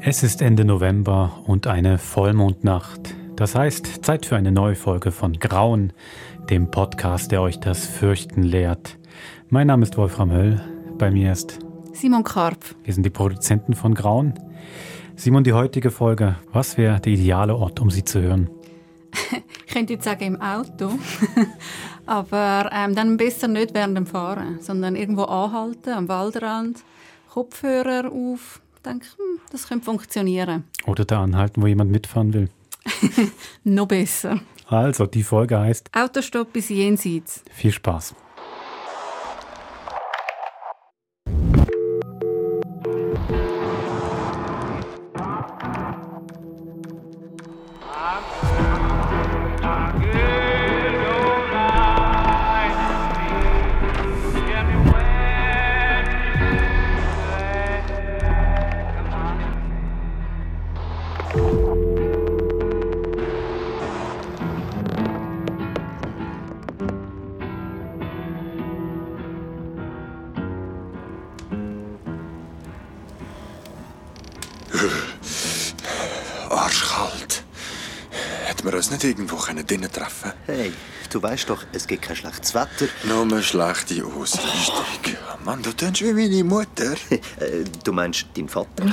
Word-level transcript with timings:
Es 0.00 0.22
ist 0.22 0.42
Ende 0.42 0.64
November 0.64 1.42
und 1.46 1.66
eine 1.66 1.98
Vollmondnacht. 1.98 3.14
Das 3.34 3.56
heißt, 3.56 4.04
Zeit 4.04 4.26
für 4.26 4.36
eine 4.36 4.52
neue 4.52 4.76
Folge 4.76 5.10
von 5.10 5.32
Grauen, 5.32 5.92
dem 6.48 6.70
Podcast, 6.70 7.32
der 7.32 7.42
euch 7.42 7.58
das 7.58 7.84
Fürchten 7.84 8.44
lehrt. 8.44 8.96
Mein 9.48 9.66
Name 9.66 9.82
ist 9.82 9.96
Wolfram 9.96 10.30
Höll. 10.30 10.60
Bei 10.98 11.10
mir 11.10 11.32
ist 11.32 11.58
Simon 11.92 12.22
Karpf. 12.22 12.76
Wir 12.84 12.94
sind 12.94 13.02
die 13.02 13.10
Produzenten 13.10 13.74
von 13.74 13.94
Grauen. 13.94 14.34
Simon, 15.16 15.42
die 15.42 15.52
heutige 15.52 15.90
Folge, 15.90 16.36
was 16.52 16.78
wäre 16.78 17.00
der 17.00 17.12
ideale 17.12 17.56
Ort, 17.56 17.80
um 17.80 17.90
sie 17.90 18.04
zu 18.04 18.22
hören? 18.22 18.48
ich 19.66 19.74
könnte 19.74 19.94
jetzt 19.94 20.04
sagen 20.04 20.24
im 20.24 20.40
Auto, 20.40 20.92
aber 22.06 22.70
ähm, 22.72 22.94
dann 22.94 23.16
besser 23.16 23.48
nicht 23.48 23.74
während 23.74 23.96
dem 23.96 24.06
Fahren, 24.06 24.60
sondern 24.60 24.94
irgendwo 24.94 25.24
anhalten, 25.24 25.90
am 25.90 26.08
Waldrand, 26.08 26.78
Kopfhörer 27.28 28.12
auf. 28.12 28.60
Denke, 28.84 29.06
hm, 29.16 29.40
das 29.50 29.68
könnte 29.68 29.84
funktionieren. 29.84 30.64
Oder 30.86 31.04
da 31.04 31.22
anhalten, 31.22 31.62
wo 31.62 31.66
jemand 31.66 31.90
mitfahren 31.90 32.32
will. 32.32 32.48
Noch 33.64 33.86
besser. 33.86 34.40
Also, 34.66 35.06
die 35.06 35.22
Folge 35.22 35.58
heißt 35.58 35.90
Autostopp 35.94 36.52
bis 36.52 36.68
jenseits. 36.68 37.42
Viel 37.52 37.72
Spaß. 37.72 38.14
Arschkalt. 76.50 77.42
Hätten 78.46 78.64
wir 78.66 78.74
uns 78.74 78.90
nicht 78.90 79.04
irgendwo 79.04 79.36
drinnen 79.36 79.90
treffen 79.92 80.32
Hey, 80.46 80.72
du 81.10 81.22
weißt 81.22 81.48
doch, 81.50 81.64
es 81.72 81.86
gibt 81.86 82.02
kein 82.02 82.16
schlechtes 82.16 82.54
Wetter. 82.54 82.86
Nur 83.04 83.22
eine 83.22 83.42
schlechte 83.42 84.04
Ausrüstung. 84.04 84.84
Mann, 85.44 85.62
du 85.62 85.72
tönst 85.72 86.02
wie 86.02 86.12
meine 86.12 86.44
Mutter. 86.44 86.94
Äh, 87.40 87.64
du 87.84 87.92
meinst 87.92 88.26
deinen 88.36 88.48
Vater? 88.48 88.84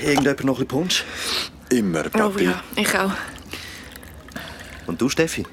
Äh, 0.00 0.06
Irgendjemand 0.10 0.44
noch 0.44 0.54
ein 0.60 0.66
bisschen 0.66 0.68
Punsch? 0.68 1.04
Immer, 1.70 2.04
Oh 2.06 2.10
Papi. 2.10 2.44
ja, 2.44 2.62
ich 2.76 2.98
auch. 2.98 3.12
Und 4.86 5.00
du, 5.00 5.08
Steffi? 5.08 5.44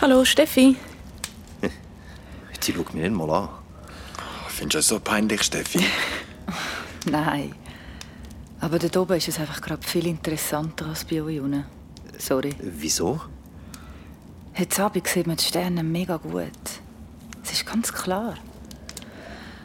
Hallo, 0.00 0.24
Steffi. 0.24 0.76
Sie 2.60 2.72
schaut 2.72 2.94
mich 2.94 3.02
nicht 3.02 3.14
mal 3.14 3.30
an. 3.30 3.48
Findest 4.54 4.74
du 4.74 4.78
das 4.78 4.86
so 4.86 5.00
peinlich, 5.00 5.42
Steffi? 5.42 5.84
Nein. 7.10 7.52
Aber 8.60 8.78
dort 8.78 8.96
oben 8.96 9.16
ist 9.16 9.26
es 9.26 9.40
einfach 9.40 9.60
gerade 9.60 9.84
viel 9.84 10.06
interessanter 10.06 10.86
als 10.86 11.04
bei 11.04 11.20
euch 11.20 11.40
unten. 11.40 11.64
Sorry. 12.18 12.54
Wieso? 12.60 13.20
Heute 14.56 14.84
Abend 14.84 15.08
sieht 15.08 15.26
man 15.26 15.36
die 15.36 15.44
Sterne 15.44 15.82
mega 15.82 16.18
gut. 16.18 16.52
Es 17.42 17.50
ist 17.50 17.66
ganz 17.66 17.92
klar. 17.92 18.36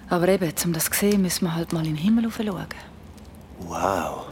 Aber 0.10 0.28
eben, 0.28 0.52
um 0.66 0.74
das 0.74 0.86
zu 0.86 1.00
sehen, 1.00 1.22
müssen 1.22 1.46
wir 1.46 1.54
halt 1.54 1.72
mal 1.72 1.86
in 1.86 1.96
den 1.96 2.04
Himmel 2.04 2.32
schauen. 2.32 2.66
Wow. 3.60 4.26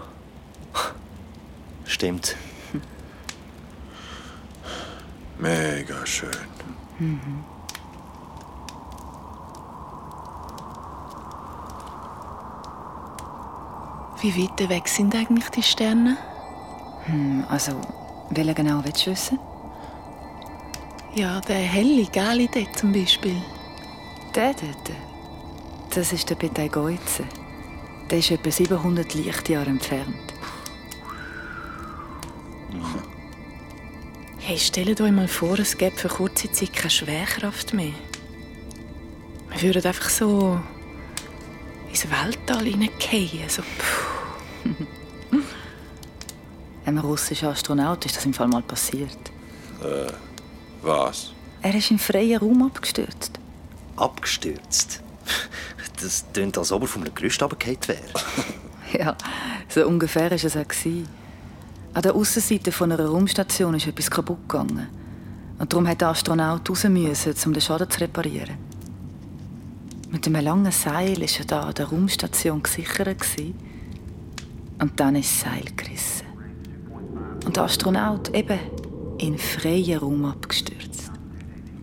Stimmt. 1.86 2.36
Mega 5.38 6.04
schön. 6.04 6.32
Wie 14.20 14.44
weit 14.44 14.70
weg 14.70 14.88
sind 14.88 15.16
eigentlich 15.16 15.50
die 15.50 15.64
Sterne? 15.64 16.18
Also, 17.50 17.74
welchen 18.32 18.56
genau 18.56 18.84
willst 18.84 19.06
du 19.06 19.12
wissen? 19.12 19.40
Ja, 21.14 21.40
der 21.42 21.56
helle, 21.58 22.06
gelbe 22.06 22.50
dort 22.52 22.78
zum 22.78 22.92
Beispiel. 22.92 23.42
Der 24.36 24.54
dort. 24.54 24.92
Das 25.94 26.12
ist 26.12 26.30
der 26.30 26.36
Betelgeuse. 26.36 27.26
Der 28.10 28.20
ist 28.20 28.32
etwa 28.32 28.52
700 28.52 29.14
Lichtjahre 29.14 29.70
entfernt. 29.70 30.34
Hey, 34.40 34.58
stellt 34.58 35.00
euch 35.02 35.12
mal 35.12 35.28
vor, 35.28 35.60
es 35.60 35.78
gäbe 35.78 35.96
für 35.96 36.08
kurze 36.08 36.52
Zeit 36.52 36.74
keine 36.74 36.90
Schwerkraft 36.90 37.74
mehr. 37.74 37.94
Wir 39.52 39.62
würden 39.62 39.86
einfach 39.86 40.10
so 40.10 40.60
ins 41.90 42.06
Weltall 42.10 42.66
hineingehen. 42.66 43.50
So, 43.50 43.62
puh. 43.62 44.07
Einem 46.86 47.00
russischen 47.00 47.50
Astronaut 47.50 48.06
ist 48.06 48.16
das 48.16 48.26
im 48.26 48.34
Fall 48.34 48.48
mal 48.48 48.62
passiert. 48.62 49.18
Was? 50.82 51.34
Er 51.62 51.76
ist 51.76 51.92
im 51.92 52.00
freien 52.00 52.40
Raum 52.40 52.64
abgestürzt. 52.64 53.32
Abgestürzt. 53.98 55.02
Das 56.02 56.26
tönt, 56.32 56.58
als 56.58 56.72
ob 56.72 56.84
er 56.84 56.88
von 56.88 57.02
einem 57.04 57.14
Gerüst 57.16 57.42
runtergefallen 57.42 57.80
wäre. 57.88 58.02
Ja, 58.98 59.18
so 59.68 59.86
ungefähr 59.86 60.32
war 60.32 60.32
es 60.32 60.56
auch. 60.56 60.66
gewesen. 60.66 61.10
An 61.94 62.04
der 62.04 62.16
Aussenseite 62.16 62.72
von 62.72 62.90
einer 62.90 63.06
Raumstation 63.06 63.74
ist 63.74 63.86
etwas 63.88 64.10
kaputt 64.10 64.48
gegangen. 64.48 64.88
Und 65.60 65.74
darum 65.74 65.86
hat 65.90 66.00
der 66.00 66.08
Astronaut 66.10 66.70
raus 66.70 66.86
müssen, 66.86 67.34
um 67.46 67.54
den 67.54 67.62
Schaden 67.62 67.90
zu 67.90 68.00
reparieren. 68.00 68.56
Mit 70.10 70.26
einem 70.26 70.42
langen 70.42 70.72
Seil 70.72 71.20
war 71.20 71.28
er 71.40 71.46
da 71.46 71.62
an 71.64 71.74
der 71.74 71.88
Raumstation 71.88 72.64
gesichert. 72.64 73.20
gewesen. 73.20 73.56
Und 74.80 75.00
dann 75.00 75.16
ist 75.16 75.32
das 75.32 75.52
Seil 75.52 75.66
gerissen. 75.76 76.28
Und 77.46 77.56
der 77.56 77.64
Astronaut 77.64 78.34
eben 78.36 78.60
in 79.20 79.38
freien 79.38 80.00
Raum 80.00 80.26
abgestürzt. 80.26 81.12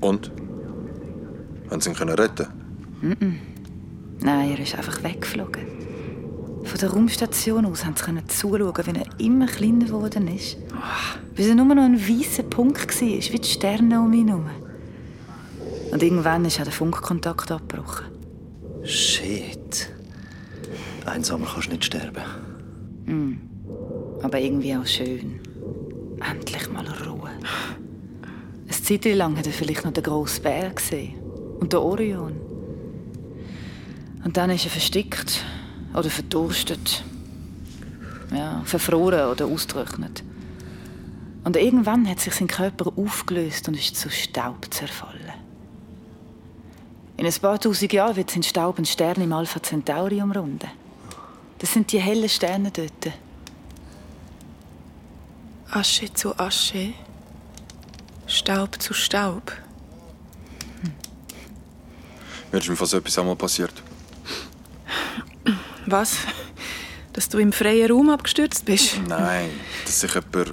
Und? 0.00 0.30
Haben 1.70 1.80
sie 1.80 1.90
ihn 1.90 1.96
können 1.96 2.14
retten? 2.14 2.46
Nein, 4.20 4.50
er 4.50 4.58
ist 4.58 4.74
einfach 4.76 5.02
weggeflogen. 5.02 5.62
Von 6.64 6.80
der 6.80 6.90
Raumstation 6.90 7.66
aus 7.66 7.84
haben 7.84 7.96
sie 7.96 8.04
können 8.04 8.28
zuschauen, 8.28 8.86
wie 8.86 8.98
er 8.98 9.20
immer 9.20 9.46
kleiner 9.46 9.84
geworden 9.84 10.28
ist. 10.28 10.56
Bis 11.34 11.48
er 11.48 11.54
nur 11.54 11.66
noch 11.66 11.82
ein 11.82 12.00
weißer 12.00 12.44
Punkt 12.44 13.00
war, 13.00 13.08
wie 13.08 13.38
die 13.38 13.48
Sterne 13.48 14.00
um 14.00 14.12
ihn 14.12 14.28
herum. 14.28 14.48
Und 15.92 16.02
irgendwann 16.02 16.44
ist 16.44 16.58
auch 16.58 16.64
der 16.64 16.72
Funkkontakt 16.72 17.50
abgebrochen. 17.50 18.06
Shit. 18.82 19.90
Einsamer 21.04 21.46
kannst 21.46 21.68
du 21.68 21.72
nicht 21.72 21.84
sterben. 21.84 22.22
Aber 24.22 24.40
irgendwie 24.40 24.74
auch 24.76 24.86
schön. 24.86 25.40
Endlich 26.20 26.70
mal 26.70 26.86
Ruhe. 26.86 27.30
Eine 28.62 28.70
Zeit 28.70 29.04
lang 29.04 29.36
hat 29.36 29.46
er 29.46 29.52
vielleicht 29.52 29.84
noch 29.84 29.92
den 29.92 30.02
grossen 30.02 30.42
Bär 30.42 30.70
gesehen. 30.70 31.14
Und 31.60 31.72
den 31.72 31.80
Orion. 31.80 32.34
Und 34.24 34.36
dann 34.36 34.50
ist 34.50 34.64
er 34.64 34.70
verstickt 34.70 35.44
oder 35.92 36.10
verdurstet. 36.10 37.04
Ja, 38.34 38.62
verfroren 38.64 39.30
oder 39.30 39.46
ausgetrocknet. 39.46 40.24
Und 41.44 41.56
irgendwann 41.56 42.08
hat 42.08 42.20
sich 42.20 42.34
sein 42.34 42.48
Körper 42.48 42.90
aufgelöst 42.96 43.68
und 43.68 43.74
ist 43.74 43.96
zu 43.96 44.10
Staub 44.10 44.66
zerfallen. 44.70 45.20
In 47.16 47.26
ein 47.26 47.32
paar 47.34 47.60
tausend 47.60 47.92
Jahren 47.92 48.16
wird 48.16 48.30
sein 48.30 48.42
Staub 48.42 48.78
einen 48.78 48.86
Stern 48.86 49.20
im 49.20 49.32
Alpha 49.32 49.62
Centauri 49.62 50.20
umrunden. 50.20 50.68
Das 51.64 51.72
sind 51.72 51.90
die 51.92 51.98
hellen 51.98 52.28
Sterne 52.28 52.70
dort. 52.70 53.14
Asche 55.70 56.12
zu 56.12 56.38
Asche, 56.38 56.92
Staub 58.26 58.82
zu 58.82 58.92
Staub. 58.92 59.50
Mir 62.52 62.58
ist 62.58 62.68
mir 62.68 62.76
fast 62.76 62.92
etwas 62.92 63.18
einmal 63.18 63.36
passiert. 63.36 63.72
Was? 65.86 66.18
Dass 67.14 67.30
du 67.30 67.38
im 67.38 67.50
freien 67.50 67.90
Raum 67.90 68.10
abgestürzt 68.10 68.66
bist? 68.66 68.98
Nein, 69.08 69.48
dass 69.86 70.00
sich 70.00 70.12
jemand 70.12 70.52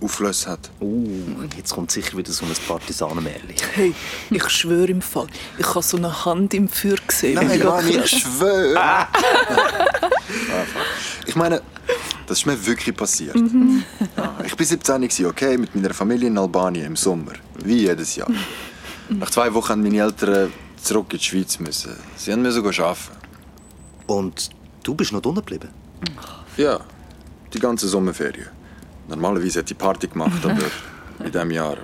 aufgelöst 0.00 0.46
hat. 0.46 0.70
Uh, 0.80 1.42
jetzt 1.56 1.72
kommt 1.74 1.90
sicher 1.90 2.16
wieder 2.16 2.32
so 2.32 2.44
ein 2.44 2.52
Partisanenmärchen. 2.66 3.54
Hey, 3.74 3.94
ich 4.30 4.48
schwöre 4.50 4.88
im 4.88 5.02
Fall, 5.02 5.26
ich 5.58 5.66
habe 5.66 5.82
so 5.82 5.96
eine 5.96 6.24
Hand 6.24 6.54
im 6.54 6.68
Feuer 6.68 6.96
gesehen. 7.06 7.34
Nein, 7.34 7.60
locker- 7.60 7.86
ich 8.04 8.10
schwöre. 8.22 9.08
ich 11.26 11.36
meine, 11.36 11.62
das 12.26 12.38
ist 12.38 12.46
mir 12.46 12.66
wirklich 12.66 12.96
passiert. 12.96 13.36
Ja, 13.36 14.36
ich 14.44 14.58
war 14.58 14.66
17, 14.66 15.02
gewesen, 15.02 15.26
okay, 15.26 15.58
mit 15.58 15.74
meiner 15.74 15.94
Familie 15.94 16.28
in 16.28 16.38
Albanien 16.38 16.86
im 16.86 16.96
Sommer. 16.96 17.32
Wie 17.62 17.80
jedes 17.80 18.16
Jahr. 18.16 18.30
Nach 19.08 19.30
zwei 19.30 19.52
Wochen 19.52 19.80
mussten 19.80 19.82
meine 19.82 20.02
Eltern 20.02 20.52
zurück 20.82 21.12
in 21.12 21.18
die 21.18 21.24
Schweiz. 21.24 21.58
Müssen. 21.58 21.92
Sie 22.16 22.34
mussten 22.36 22.82
arbeiten. 22.82 22.96
Und 24.06 24.50
du 24.82 24.94
bist 24.94 25.12
noch 25.12 25.22
unten 25.24 25.36
geblieben? 25.36 25.68
Ja, 26.56 26.80
die 27.52 27.58
ganze 27.58 27.88
Sommerferien. 27.88 28.48
Normalerweise 29.08 29.60
hätte 29.60 29.74
ich 29.74 29.78
Party 29.78 30.06
gemacht, 30.06 30.44
aber 30.44 30.70
in 31.24 31.32
diesem 31.32 31.50
Jahr 31.50 31.76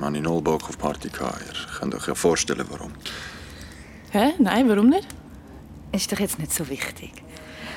habe 0.00 0.16
ich 0.16 0.22
null 0.22 0.42
Bock 0.42 0.68
auf 0.68 0.78
Party 0.78 1.08
gehabt. 1.08 1.40
Ihr 1.46 1.78
könnt 1.78 1.94
euch 1.94 2.06
ja 2.06 2.14
vorstellen, 2.14 2.66
warum. 2.68 2.92
Hä? 4.10 4.34
Nein, 4.38 4.68
warum 4.68 4.88
nicht? 4.90 5.08
Ist 5.92 6.12
doch 6.12 6.18
jetzt 6.18 6.38
nicht 6.38 6.52
so 6.52 6.68
wichtig. 6.68 7.12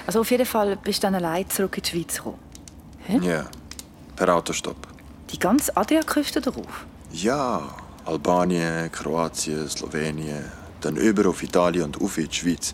Also 0.09 0.21
auf 0.21 0.31
jeden 0.31 0.47
Fall 0.47 0.75
bist 0.75 1.03
du 1.03 1.05
dann 1.05 1.13
allein 1.13 1.47
zurück 1.51 1.77
in 1.77 1.83
die 1.83 1.89
Schweiz 1.91 2.15
gekommen. 2.15 2.39
Ja, 3.21 3.45
per 4.15 4.35
Autostopp. 4.35 4.87
Die 5.29 5.37
ganze 5.37 5.77
Adriaküste 5.77 6.41
darauf. 6.41 6.87
Ja, 7.11 7.75
Albanien, 8.05 8.91
Kroatien, 8.91 9.69
Slowenien, 9.69 10.45
dann 10.81 10.95
über 10.95 11.29
auf 11.29 11.43
Italien 11.43 11.83
und 11.83 12.01
auf 12.01 12.17
in 12.17 12.27
die 12.27 12.33
Schweiz. 12.33 12.73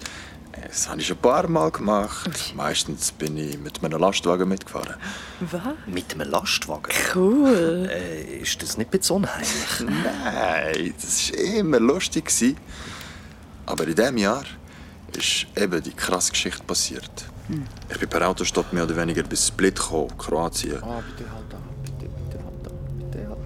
Das 0.65 0.87
habe 0.87 1.01
ich 1.01 1.11
ein 1.11 1.17
paar 1.17 1.45
Mal 1.49 1.71
gemacht. 1.71 2.53
Meistens 2.55 3.11
bin 3.11 3.35
ich 3.35 3.59
mit 3.59 3.81
meinem 3.81 3.99
Lastwagen 3.99 4.47
mitgefahren. 4.47 4.95
Was? 5.41 5.61
Mit 5.87 6.13
einem 6.13 6.29
Lastwagen? 6.29 6.93
Cool. 7.13 7.89
Äh, 7.91 8.37
ist 8.37 8.61
das 8.61 8.77
nicht 8.77 8.93
ein 8.93 8.97
bisschen 8.97 9.15
unheimlich? 9.17 9.79
Nein, 9.81 10.93
das 11.01 11.33
war 11.33 11.39
immer 11.39 11.81
lustig. 11.81 12.27
gewesen. 12.27 12.55
Aber 13.65 13.85
in 13.85 13.95
diesem 13.95 14.17
Jahr 14.19 14.45
ist 15.15 15.47
eben 15.55 15.81
die 15.81 15.91
krasse 15.91 16.31
Geschichte 16.31 16.63
passiert. 16.63 17.25
Ich 17.89 17.99
bin 17.99 18.09
per 18.09 18.27
Autostopp 18.27 18.73
mehr 18.73 18.83
oder 18.83 18.97
weniger 18.97 19.23
bis 19.23 19.47
Split 19.47 19.75
gekommen, 19.75 20.17
Kroatien. 20.17 20.81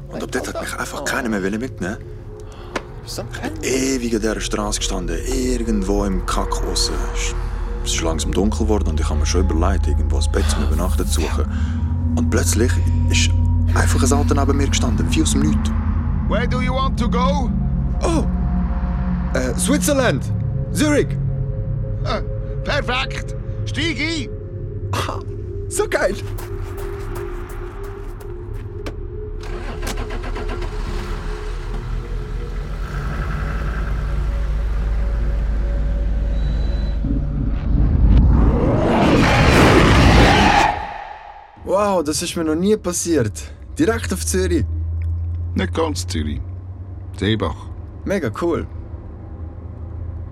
Und 0.07 0.23
ab 0.23 0.31
dort 0.31 0.47
hat 0.47 0.61
mich 0.61 0.73
einfach 0.73 1.05
keiner 1.05 1.29
mehr 1.29 1.41
mitnehmen 1.59 1.97
ewig 3.63 4.15
an 4.15 4.21
dieser 4.21 4.41
Straße 4.41 4.79
gestanden, 4.79 5.17
irgendwo 5.25 6.03
im 6.05 6.25
Kack 6.25 6.63
aussen. 6.63 6.93
Es 7.83 7.93
ist 7.93 8.01
langsam 8.01 8.31
dunkel 8.33 8.65
geworden 8.65 8.89
und 8.89 8.99
ich 8.99 9.09
habe 9.09 9.19
mir 9.19 9.25
schon 9.25 9.41
überlegt, 9.41 9.87
irgendwo 9.87 10.17
ein 10.17 10.31
Bett 10.31 10.47
zum 10.49 10.63
Übernachten 10.63 11.07
zu 11.07 11.21
suchen. 11.21 11.45
Und 12.15 12.29
plötzlich 12.29 12.71
ist 13.09 13.31
einfach 13.73 14.03
ein 14.03 14.13
Auto 14.13 14.33
neben 14.33 14.57
mir 14.57 14.67
gestanden, 14.67 15.07
wie 15.09 15.21
aus 15.21 15.31
dem 15.31 15.41
Nichts. 15.41 15.71
Where 16.27 16.47
do 16.47 16.61
you 16.61 16.73
want 16.73 16.99
to 16.99 17.09
go? 17.09 17.49
Oh! 18.03 18.25
Äh, 19.33 19.57
Switzerland! 19.57 20.23
Zurich! 20.71 21.07
Äh, 22.05 22.21
perfekt. 22.63 23.35
Steig 23.65 23.97
ein. 23.99 24.29
So 25.69 25.87
geil! 25.87 26.15
Wow, 41.65 42.03
das 42.03 42.23
ist 42.23 42.35
mir 42.35 42.43
noch 42.43 42.55
nie 42.55 42.75
passiert. 42.77 43.51
Direkt 43.77 44.11
auf 44.11 44.25
Zürich. 44.25 44.65
Nicht 45.53 45.73
ganz 45.73 46.07
Zürich. 46.07 46.41
Seebach. 47.17 47.69
Mega 48.05 48.31
cool. 48.41 48.65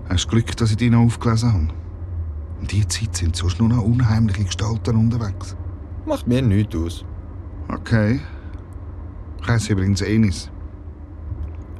Hast 0.08 0.24
du 0.24 0.28
Glück, 0.30 0.56
dass 0.56 0.70
ich 0.70 0.76
dich 0.78 0.90
noch 0.90 1.00
aufgelesen 1.00 1.52
habe? 1.52 1.68
In 2.60 2.66
dieser 2.66 2.88
Zeit 2.88 3.16
sind 3.16 3.36
sonst 3.36 3.60
nur 3.60 3.68
noch 3.68 3.82
unheimliche 3.82 4.44
Gestalten 4.44 4.96
unterwegs. 4.96 5.54
Macht 6.06 6.26
mir 6.26 6.40
nichts 6.40 6.74
aus. 6.74 7.04
Okay. 7.68 8.20
Ich 9.40 9.48
heiße 9.48 9.72
übrigens 9.72 10.00
Enis. 10.00 10.50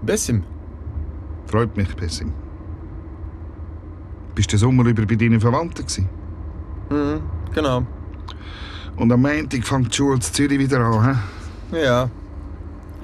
Bessim. 0.02 0.44
Freut 1.46 1.76
mich, 1.76 1.94
Bessim. 1.96 2.32
Bist 4.34 4.52
du 4.52 4.56
den 4.56 4.60
Sommer 4.60 4.84
über 4.84 5.06
bei 5.06 5.16
deinen 5.16 5.40
Verwandten 5.40 5.84
gewesen? 5.86 6.08
Mhm, 6.90 7.22
genau. 7.54 7.86
Und 8.96 9.10
am 9.10 9.22
Montag 9.22 9.64
fängt 9.64 9.92
die 9.92 9.96
Schule 9.96 10.16
in 10.16 10.20
Zürich 10.20 10.58
wieder 10.58 10.80
an, 10.80 11.16
hä? 11.72 11.82
Ja. 11.82 12.10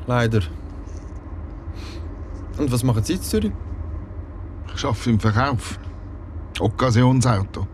Leider. 0.07 0.43
Und 2.59 2.71
was 2.71 2.85
machen 2.85 3.03
Sie 3.03 3.15
in 3.15 3.23
Zürich? 3.23 3.53
Ich 4.77 4.85
arbeite 4.85 5.11
im 5.11 5.21
Verkauf. 5.21 5.79
Occasionsauto. 6.59 7.67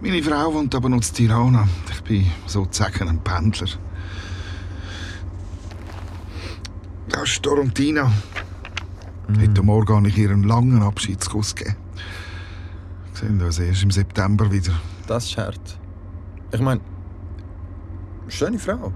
Meine 0.00 0.22
Frau 0.22 0.54
wohnt 0.54 0.74
aber 0.74 0.88
noch 0.88 0.96
in 0.98 1.02
Tirana. 1.02 1.68
Ich 1.90 2.02
bin 2.02 2.26
sozusagen 2.46 3.08
ein 3.08 3.18
Pendler. 3.18 3.68
Das 7.08 7.22
ist 7.24 7.42
Torontina. 7.42 8.10
Heute 9.38 9.62
Morgen 9.62 9.96
habe 9.96 10.08
ich 10.08 10.16
ihr 10.16 10.30
einen 10.30 10.44
langen 10.44 10.82
Abschiedskuss 10.82 11.54
gegeben. 11.54 11.76
Wir 13.12 13.28
sehen 13.28 13.42
uns 13.42 13.58
erst 13.58 13.82
im 13.82 13.90
September 13.90 14.50
wieder. 14.50 14.72
Das 15.06 15.24
ist 15.24 15.36
hart. 15.36 15.78
Ich 16.52 16.60
meine, 16.60 16.80
schöne 18.28 18.58
Frau. 18.58 18.92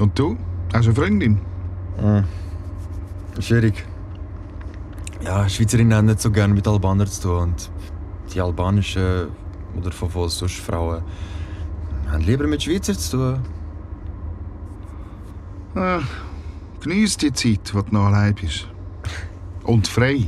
Und 0.00 0.18
du? 0.18 0.36
Hast 0.72 0.86
du 0.86 0.90
eine 0.90 0.94
Freundin? 0.94 1.38
Schwierig. 3.38 3.84
Ja, 5.24 5.48
Schweizerinnen 5.48 5.94
haben 5.96 6.06
nicht 6.06 6.20
so 6.20 6.30
gerne 6.30 6.52
mit 6.52 6.66
Albanern 6.66 7.06
zu 7.06 7.22
tun. 7.22 7.40
Und 7.42 7.70
die 8.34 8.40
albanischen 8.40 9.28
oder 9.78 9.92
von 9.92 10.12
wo 10.14 10.26
sonst 10.28 10.56
Frauen 10.56 11.02
haben 12.10 12.22
lieber 12.24 12.46
mit 12.46 12.62
Schweizer 12.62 12.94
zu 12.96 13.16
tun. 13.16 13.40
Ah, 15.74 16.00
Genieß 16.80 17.16
die 17.18 17.32
Zeit, 17.32 17.72
wo 17.74 17.80
du 17.82 17.94
noch 17.94 18.06
allein 18.06 18.34
bist. 18.34 18.66
Und 19.62 19.86
frei. 19.86 20.26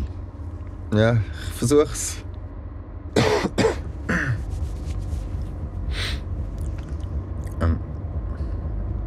Ja, 0.94 1.14
ich 1.14 1.52
versuch's. 1.58 2.18
ähm, 7.60 7.78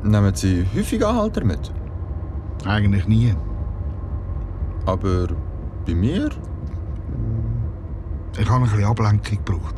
nehmen 0.03 0.35
Sie 0.35 0.65
häufig 0.75 1.05
Anhalter 1.05 1.45
mit? 1.45 1.71
Eigentlich 2.65 3.07
nie. 3.07 3.33
Aber 4.85 5.27
bei 5.87 5.95
mir? 5.95 6.29
Ich 8.37 8.49
habe 8.49 8.65
ein 8.65 8.69
bisschen 8.69 8.85
Ablenkung 8.85 9.45
gebraucht. 9.45 9.75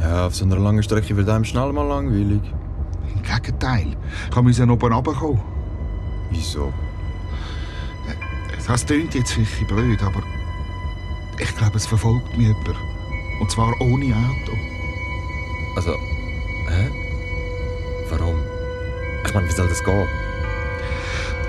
Ja, 0.00 0.26
auf 0.26 0.34
so 0.34 0.44
einer 0.44 0.58
langen 0.58 0.82
Strecke 0.82 1.16
wird 1.16 1.28
einem 1.28 1.44
schnell 1.44 1.72
mal 1.72 1.86
langweilig. 1.86 2.40
Im 3.14 3.22
Gegenteil. 3.22 3.96
Ich 4.30 4.42
musste 4.42 4.62
oben 4.68 4.92
runterkommen. 4.92 5.40
Wieso? 6.30 6.72
Das 8.66 8.84
klingt 8.84 9.14
jetzt 9.14 9.32
vielleicht 9.32 9.68
blöd, 9.68 10.02
aber 10.02 10.22
ich 11.38 11.56
glaube, 11.56 11.76
es 11.76 11.86
verfolgt 11.86 12.36
mich 12.36 12.48
jemand. 12.48 12.76
Und 13.40 13.50
zwar 13.50 13.72
ohne 13.80 14.14
Auto. 14.14 14.52
Also, 15.76 15.92
hä? 16.68 16.90
Warum? 18.10 18.34
Ich 19.24 19.34
meine, 19.34 19.48
wie 19.48 19.52
soll 19.52 19.68
das 19.68 19.82
gehen? 19.82 20.06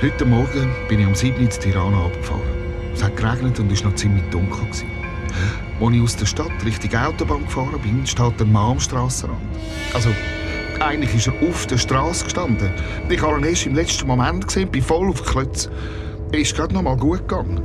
Heute 0.02 0.26
Morgen 0.26 0.72
bin 0.88 1.00
ich 1.00 1.08
um 1.08 1.16
7 1.16 1.36
Uhr 1.36 1.42
in 1.42 1.50
Tirana 1.50 2.06
abgefahren. 2.06 2.59
Es 3.00 3.06
hat 3.06 3.16
geregnet 3.16 3.58
und 3.62 3.72
es 3.72 3.82
war 3.82 3.92
noch 3.92 3.98
ziemlich 3.98 4.26
dunkel. 4.30 4.60
Gewesen. 4.60 4.88
Als 5.80 5.94
ich 5.96 6.02
aus 6.02 6.16
der 6.18 6.26
Stadt 6.26 6.66
Richtung 6.66 7.00
Autobahn 7.00 7.46
gefahren 7.46 7.80
bin, 7.82 8.06
steht 8.06 8.42
ein 8.42 8.52
Mann 8.52 8.72
am 8.72 8.80
Strassenrand. 8.82 9.40
Also, 9.94 10.10
eigentlich 10.82 11.16
ist 11.16 11.28
er 11.28 11.48
auf 11.48 11.66
der 11.66 11.78
Straße 11.78 12.26
gestanden. 12.26 12.70
Ich 13.08 13.22
habe 13.22 13.38
ihn 13.38 13.46
erst 13.46 13.68
im 13.68 13.76
letzten 13.76 14.06
Moment 14.06 14.48
gesehen, 14.48 14.70
bin 14.70 14.82
voll 14.82 15.08
auf 15.08 15.24
Klötz. 15.24 15.70
Er 16.34 16.40
ist 16.40 16.54
gerade 16.54 16.74
noch 16.74 16.82
mal 16.82 16.98
gut 16.98 17.20
gegangen. 17.20 17.62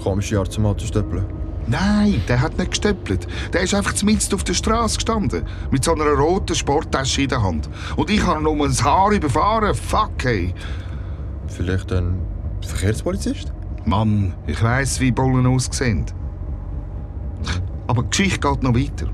Komische 0.00 0.38
Art 0.38 0.52
zum 0.52 0.66
Autostöppeln. 0.66 1.26
Nein, 1.66 2.22
der 2.28 2.40
hat 2.40 2.56
nicht 2.58 2.70
gestöppelt. 2.70 3.26
Der 3.52 3.62
ist 3.62 3.74
einfach 3.74 3.94
zumindest 3.94 4.32
auf 4.34 4.44
der 4.44 4.54
Straße 4.54 4.98
gestanden. 4.98 5.42
Mit 5.72 5.82
so 5.82 5.92
einer 5.92 6.04
roten 6.04 6.54
Sporttasche 6.54 7.22
in 7.22 7.28
der 7.28 7.42
Hand. 7.42 7.68
Und 7.96 8.08
ich 8.08 8.24
habe 8.24 8.38
ihn 8.38 8.46
um 8.46 8.62
ein 8.62 8.84
Haar 8.84 9.10
überfahren. 9.10 9.74
Fuck, 9.74 10.24
ey. 10.26 10.54
Vielleicht 11.48 11.90
ein 11.92 12.20
Verkehrspolizist? 12.60 13.55
Mann, 13.86 14.34
ich 14.46 14.60
weiss, 14.62 14.98
wie 15.00 15.12
Bullen 15.12 15.46
aussehen. 15.46 16.04
Aber 17.86 18.02
die 18.02 18.10
Geschichte 18.10 18.40
geht 18.40 18.62
noch 18.62 18.74
weiter. 18.74 19.06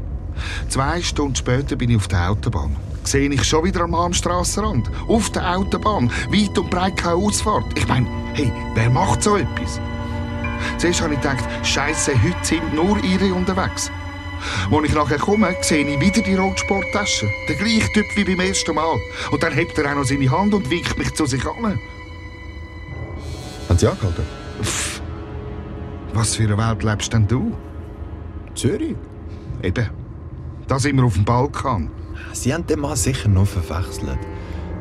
Zwei 0.69 1.03
Stunden 1.03 1.37
später 1.37 1.77
bin 1.77 1.91
ich 1.91 1.97
auf 1.97 2.09
der 2.09 2.31
Autobahn. 2.31 2.75
Sehe 3.05 3.29
ich 3.29 3.45
schon 3.45 3.65
wieder 3.65 3.83
am 3.83 3.95
am 3.95 4.15
Strassenrand. 4.15 4.91
Auf 5.09 5.31
der 5.31 5.57
Autobahn. 5.57 6.11
Weit 6.31 6.57
und 6.59 6.71
breit 6.71 6.97
keine 6.97 7.17
Ausfahrt. 7.17 7.67
Ich 7.77 7.87
meine, 7.87 8.07
hey, 8.33 8.51
wer 8.75 8.89
macht 8.89 9.23
so 9.23 9.37
etwas? 9.37 9.79
Zuerst 10.79 11.03
habe 11.03 11.15
ich 11.15 11.21
gedacht, 11.21 11.45
Scheiße, 11.65 12.13
heute 12.23 12.37
sind 12.43 12.75
nur 12.75 13.03
ihre 13.05 13.35
unterwegs. 13.35 13.91
Als 14.71 14.85
ich 14.89 14.95
nachher 14.95 15.19
komme, 15.19 15.55
sehe 15.61 15.87
ich 15.87 16.01
wieder 16.01 16.23
die 16.23 16.35
rote 16.35 16.59
Sporttasche. 16.59 17.29
Der 17.49 17.57
gleiche 17.57 17.93
Typ 17.93 18.07
wie 18.17 18.25
beim 18.25 18.41
ersten 18.41 18.75
Mal. 18.75 18.97
Und 19.31 19.43
dann 19.43 19.53
hebt 19.53 19.77
er 19.79 19.91
auch 19.91 19.97
noch 19.97 20.05
seine 20.05 20.31
Hand 20.31 20.55
und 20.55 20.71
winkt 20.71 20.97
mich 20.97 21.13
zu 21.13 21.27
sich 21.27 21.45
an. 21.47 21.79
Haben 23.69 23.79
Sie 23.79 23.87
angehalten? 23.87 24.42
Pff, 24.63 25.03
was 26.15 26.37
für 26.37 26.45
eine 26.45 26.59
Welt 26.59 26.83
lebst 26.83 27.13
denn 27.13 27.27
du? 27.27 27.53
Zürich? 28.55 28.97
Eben. 29.63 29.91
Da 30.69 30.79
sind 30.79 30.97
wir 30.97 31.05
auf 31.05 31.15
dem 31.15 31.25
Balkan. 31.25 31.91
Sie 32.33 32.53
haben 32.53 32.67
den 32.67 32.81
Mann 32.81 32.97
sicher 32.97 33.29
noch 33.29 33.47
verwechselt. 33.47 34.19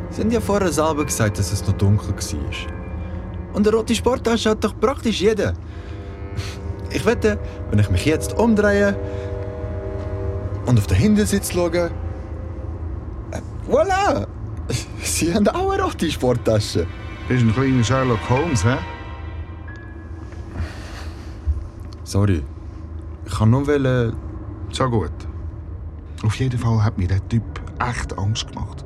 Sie 0.10 0.22
haben 0.22 0.32
ja 0.32 0.42
vorher 0.42 0.72
selber 0.72 1.06
gesagt, 1.06 1.40
dass 1.40 1.52
es 1.52 1.66
noch 1.66 1.74
dunkel 1.74 2.14
war. 2.14 3.54
Und 3.54 3.68
eine 3.68 3.76
rote 3.76 3.96
Sporttasche 3.96 4.50
hat 4.50 4.64
doch 4.64 4.78
praktisch 4.80 5.22
jeder. 5.22 5.54
Ich 6.92 7.06
wette, 7.06 7.40
wenn 7.70 7.80
ich 7.80 7.90
mich 7.90 8.06
jetzt 8.06 8.38
umdrehe 8.38 8.98
und 10.66 10.78
auf 10.78 10.88
den 10.88 10.98
Hintersitz 10.98 11.54
schaue, 11.54 11.92
äh, 13.32 13.42
voilà! 13.70 14.28
Sie 15.02 15.34
haben 15.34 15.48
auch 15.48 15.72
eine 15.72 15.84
rote 15.84 16.12
Sporttasche. 16.12 16.86
Bist 17.28 17.44
ein 17.44 17.54
kleiner 17.54 17.84
Sherlock 17.84 18.30
Holmes, 18.30 18.64
hä? 18.66 18.78
Sorry. 22.12 22.44
Ich 23.26 23.32
kann 23.32 23.52
nur 23.52 23.66
wollen... 23.66 24.12
So 24.74 24.90
gut. 24.90 25.14
Auf 26.24 26.36
jeden 26.36 26.60
Fall 26.60 26.84
hat 26.84 26.98
mir 26.98 27.08
der 27.08 27.26
Typ 27.30 27.42
echt 27.80 28.18
Angst 28.20 28.50
gemacht. 28.50 28.84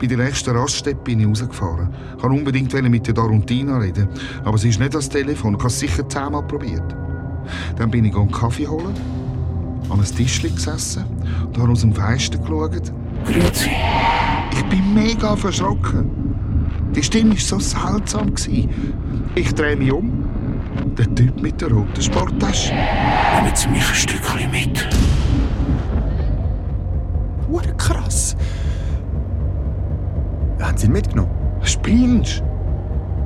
Bei 0.00 0.06
der 0.06 0.16
nächsten 0.16 0.56
Raststätte 0.56 0.96
bin 1.04 1.20
ich 1.20 1.26
rausgefahren. 1.26 1.94
Ich 2.16 2.22
wollte 2.22 2.34
unbedingt 2.34 2.72
mit 2.88 3.06
der 3.06 3.12
Darontina 3.12 3.76
reden, 3.76 4.08
aber 4.42 4.56
sie 4.56 4.70
ist 4.70 4.80
nicht 4.80 4.92
ans 4.92 5.10
Telefon. 5.10 5.52
Ich 5.52 5.58
habe 5.58 5.68
es 5.68 5.78
sicher 5.78 6.08
zehnmal 6.08 6.44
probiert. 6.44 6.96
Dann 7.76 7.90
bin 7.90 8.06
ich 8.06 8.16
einen 8.16 8.30
Kaffee 8.30 8.66
holen, 8.66 8.94
an 9.90 10.00
einem 10.00 10.04
Tischchen 10.04 10.54
gesessen 10.54 11.04
und 11.48 11.58
habe 11.58 11.72
aus 11.72 11.82
dem 11.82 11.92
Fenster 11.92 12.38
geschaut. 12.38 12.90
Grüezi. 13.26 13.70
Ich 14.52 14.64
bin 14.70 14.94
mega 14.94 15.36
verschrocken. 15.36 16.10
Die 16.94 17.02
Stimme 17.02 17.32
war 17.32 17.38
so 17.38 17.58
seltsam. 17.58 18.32
Ich 19.34 19.54
drehe 19.54 19.76
mich 19.76 19.92
um. 19.92 20.24
Der 20.96 21.14
Typ 21.14 21.40
mit 21.40 21.60
der 21.60 21.70
roten 21.70 22.02
Sporttasche. 22.02 22.72
Nehmen 22.74 23.54
Sie 23.54 23.68
mich 23.68 23.88
ein 23.88 23.94
Stückchen 23.94 24.50
mit. 24.50 24.88
Hure 27.48 27.72
krass. 27.76 28.36
Haben 30.60 30.76
Sie 30.76 30.86
ihn 30.86 30.92
mitgenommen? 30.92 31.30
Spinnst? 31.62 32.42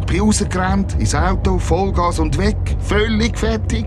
Ich 0.01 0.07
bin 0.07 0.21
rausgerannt, 0.21 0.97
ins 0.99 1.15
Auto, 1.15 1.59
Vollgas 1.59 2.19
und 2.19 2.37
weg. 2.39 2.57
Völlig 2.81 3.39
fertig. 3.39 3.87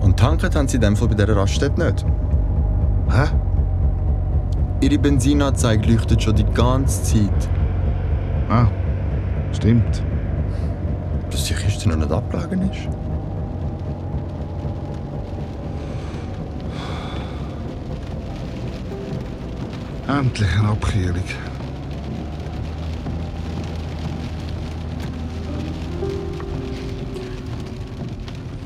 Und 0.00 0.18
tanken 0.18 0.54
haben 0.54 0.68
Sie 0.68 0.76
in 0.76 0.82
dem 0.82 0.96
Fall 0.96 1.08
bei 1.08 1.14
dieser 1.14 1.36
Raststätte 1.36 1.84
nicht? 1.84 2.04
Hä? 3.10 3.24
Ihre 4.80 4.98
Benzinanzeige 4.98 5.92
leuchtet 5.92 6.22
schon 6.22 6.34
die 6.34 6.44
ganze 6.44 7.02
Zeit. 7.02 7.48
Ah, 8.52 8.68
stimmt. 9.54 10.02
Dass 11.30 11.44
die 11.46 11.54
Kiste 11.54 11.88
noch 11.88 11.96
nicht 11.96 12.12
abgelegen 12.12 12.70
ist? 12.70 12.86
Endlich 20.06 20.50
eine 20.58 20.68
Abkühlung. 20.68 21.24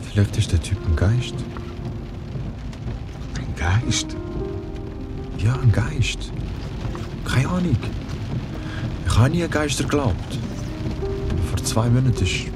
Vielleicht 0.03 0.37
ist 0.37 0.51
der 0.51 0.61
Typ 0.61 0.79
ein 0.85 0.97
Geist. 0.97 1.35
Ein 3.39 3.55
Geist? 3.55 4.17
Ja, 5.39 5.53
ein 5.53 5.71
Geist. 5.71 6.33
Keine 7.25 7.49
Ahnung. 7.51 7.77
Ich 9.17 9.23
habe 9.23 9.31
nie 9.31 9.43
an 9.43 9.51
Geister 9.51 9.85
geglaubt. 9.85 10.39
Vor 11.49 11.65
zwei 11.65 11.89
Monaten 11.89 12.23
ist, 12.23 12.49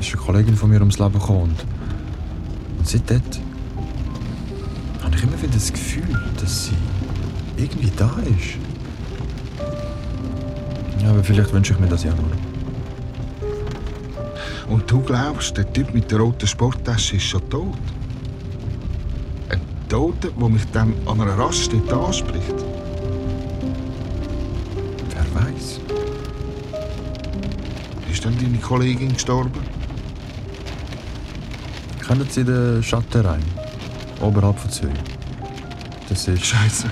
ist 0.00 0.12
eine 0.12 0.16
Kollegin 0.16 0.56
von 0.56 0.68
mir 0.68 0.80
ums 0.80 0.98
Leben 0.98 1.12
gekommen. 1.12 1.42
Und, 1.42 1.60
und 2.78 2.88
seitdem 2.88 3.22
habe 5.04 5.14
ich 5.14 5.22
immer 5.22 5.40
wieder 5.40 5.52
das 5.52 5.72
Gefühl, 5.72 6.20
dass 6.40 6.64
sie 6.64 6.72
irgendwie 7.56 7.92
da 7.96 8.10
ist. 8.24 8.58
Ja, 11.00 11.10
aber 11.10 11.22
vielleicht 11.22 11.52
wünsche 11.52 11.74
ich 11.74 11.78
mir 11.78 11.86
das 11.86 12.02
ja 12.02 12.12
nur. 12.12 12.32
Und 14.68 14.90
du 14.90 15.00
glaubst, 15.00 15.56
der 15.56 15.72
Typ 15.72 15.94
mit 15.94 16.10
der 16.10 16.18
roten 16.18 16.48
Sporttasche 16.48 17.14
ist 17.14 17.26
schon 17.26 17.48
tot? 17.48 17.78
Ein 19.48 19.60
Toter, 19.88 20.30
der 20.30 20.48
mich 20.48 20.64
dann 20.72 20.92
an 21.06 21.20
einer 21.20 21.38
Raststätte 21.38 21.96
anspricht? 21.96 22.71
Ist 28.22 28.26
dann 28.26 28.38
deine 28.38 28.58
Kollegin 28.58 29.12
gestorben? 29.12 29.60
Kennen 32.06 32.28
Sie 32.30 32.44
den 32.44 32.80
Schattenrhein? 32.80 33.42
Oberhalb 34.20 34.60
von 34.60 34.70
Zürich. 34.70 34.94
Das 36.08 36.28
ist... 36.28 36.46
Scheiße. 36.46 36.88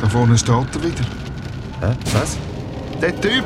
Da 0.00 0.08
vorne 0.08 0.38
steht 0.38 0.54
er 0.54 0.82
wieder. 0.82 1.04
Hä? 1.82 1.94
Was? 2.14 2.38
Der 3.02 3.20
Typ! 3.20 3.44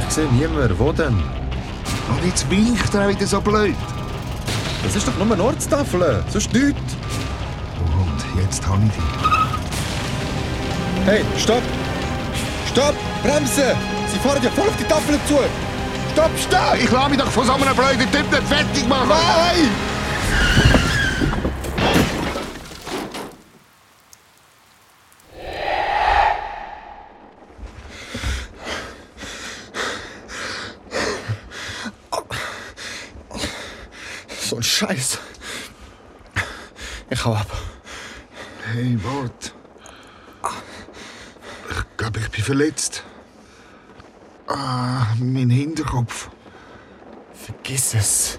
Ich 0.00 0.14
sehe 0.14 0.26
niemanden. 0.32 0.76
Wo 0.80 0.90
denn? 0.90 1.14
Und 1.14 2.24
jetzt 2.26 2.50
winkt 2.50 2.92
er 2.92 3.08
wieder 3.08 3.24
so 3.24 3.40
blöd. 3.40 3.76
Das 4.82 4.96
ist 4.96 5.06
doch 5.06 5.16
nur 5.16 5.32
eine 5.32 5.44
Ortstafel. 5.44 6.24
Sonst 6.28 6.52
nichts. 6.52 6.96
Und 7.84 8.42
jetzt 8.42 8.66
habe 8.66 8.82
ich 8.84 8.90
dich. 8.90 9.04
Hey, 11.04 11.24
stopp! 11.38 11.62
Stopp! 12.66 12.96
Bremse! 13.22 13.76
Sie 14.14 14.20
fahren 14.20 14.40
ja 14.44 14.50
voll 14.50 14.68
auf 14.68 14.76
die 14.76 14.84
Tafel 14.84 15.18
zu! 15.26 15.38
Stopp, 16.12 16.30
stopp! 16.38 16.76
Ich 16.78 16.88
lasse 16.88 17.10
mich 17.10 17.18
doch 17.18 17.30
von 17.30 17.44
so 17.44 17.54
einem 17.54 17.74
blöden 17.74 18.12
Typ 18.12 18.30
nicht 18.30 18.42
fertig 18.44 18.86
machen! 18.86 19.08
Nein! 19.08 19.70
So 34.40 34.56
ein 34.56 34.62
Scheiß. 34.62 35.18
Ich 37.10 37.24
hau 37.24 37.34
ab. 37.34 37.50
Hey, 38.72 38.96
warte. 39.02 39.50
Ich 41.70 41.96
glaube, 41.96 42.20
ich 42.20 42.30
bin 42.30 42.44
verletzt. 42.44 43.02
Ah, 44.56 45.08
mein 45.18 45.50
Hinterkopf. 45.50 46.30
Vergiss 47.32 47.92
es. 47.94 48.38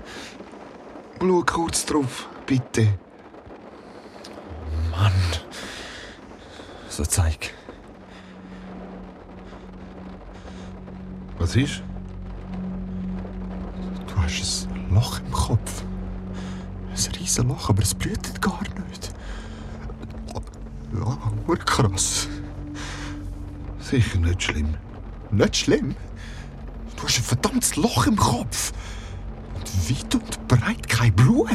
Schau 1.19 1.43
kurz 1.45 1.85
drauf, 1.85 2.29
bitte. 2.45 2.87
Mann. 4.91 5.11
So 6.87 7.03
zeig. 7.03 7.53
Was 11.37 11.57
ist? 11.57 11.83
Du 14.07 14.15
hast 14.15 14.69
ein 14.69 14.95
Loch 14.95 15.19
im 15.19 15.31
Kopf. 15.33 15.83
Ein 16.91 17.15
riesen 17.19 17.49
Loch, 17.49 17.69
aber 17.69 17.81
es 17.81 17.93
blutet 17.93 18.41
gar 18.41 18.61
nicht. 18.87 19.13
Ja, 20.93 21.55
krass. 21.57 22.29
Sicher 23.79 24.19
nicht 24.19 24.41
schlimm. 24.41 24.75
Nicht 25.31 25.57
schlimm. 25.57 25.95
Du 26.95 27.03
hast 27.03 27.17
ein 27.17 27.23
verdammtes 27.23 27.75
Loch 27.75 28.07
im 28.07 28.15
Kopf. 28.15 28.71
Und 29.55 29.89
weit 29.89 30.15
und 30.15 30.47
breit 30.47 30.87
kein 30.87 31.13
Blut. 31.13 31.49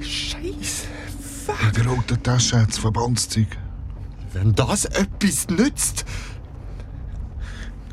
Scheiße. 0.00 0.86
In 1.66 1.72
der 1.72 1.86
roten 1.86 2.22
Tasche 2.22 2.60
hat 2.60 2.70
es 2.70 2.78
Verbandszeug. 2.78 3.58
Wenn 4.32 4.54
das 4.54 4.84
etwas 4.86 5.48
nützt. 5.48 6.04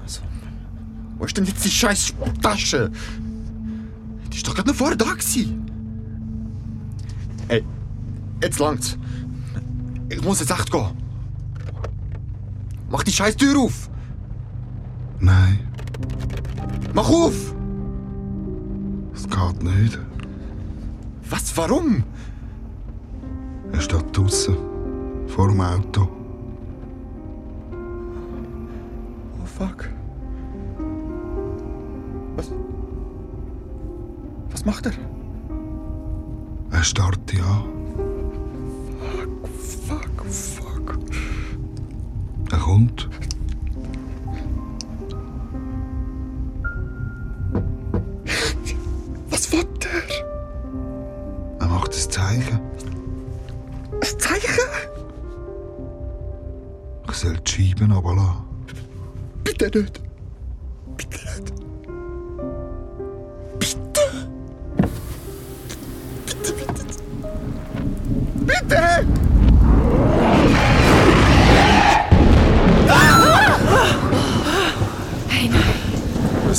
Also, 0.02 0.22
wo 1.18 1.26
ist 1.26 1.36
denn 1.38 1.46
jetzt 1.46 1.66
die 1.66 1.72
scheiß 1.72 2.14
Tasche? 2.42 2.92
Die 4.32 4.38
ist 4.38 4.48
doch 4.48 4.56
gerade 4.56 4.70
noch 4.70 4.76
vorher 4.76 4.96
da 4.96 5.12
gewesen. 5.12 5.66
Ey, 7.48 7.64
jetzt 8.42 8.60
langt's. 8.60 8.98
Ich 10.10 10.22
muss 10.22 10.40
jetzt 10.40 10.52
echt 10.52 10.72
gehen. 10.72 11.09
Mach 12.90 13.04
die 13.04 13.12
scheiß 13.12 13.36
Tür 13.36 13.60
auf. 13.60 13.90
Nein, 15.20 15.60
Mach 16.94 17.10
auf! 17.10 17.54
es 19.14 19.24
geht 19.30 19.64
nicht. 19.64 20.00
Was, 21.30 21.56
warum? 21.56 22.04
Er 23.72 23.82
steht 23.82 24.06
draußen, 24.18 24.56
vor 25.28 25.48
dem 25.50 25.62
Auto. 25.62 26.10
Oh 29.42 29.46
fuck. 29.46 29.90
Was? 32.36 32.52
Was 34.50 34.66
macht 34.66 34.88
er? 34.88 34.94
Er 36.72 36.84
starrt 36.84 37.32
dich 37.32 37.42
Kommt. 42.70 43.10
Was 49.32 49.52
will 49.52 49.66
er? 49.82 51.62
Er 51.62 51.68
macht 51.68 51.88
ein 51.88 52.12
Zeichen. 52.12 52.60
Ein 53.92 54.20
Zeichen? 54.20 54.70
Ich 57.10 57.16
soll 57.16 57.38
die 57.38 57.52
Scheiben 57.52 57.92
runterlassen. 57.92 58.44
Bitte 59.44 59.80
nicht. 59.80 60.00
Bitte 60.96 61.20
nicht. 61.26 61.54
Bitte. 63.58 64.06
Bitte, 66.28 66.54
bitte. 66.54 66.86
Bitte! 68.46 69.19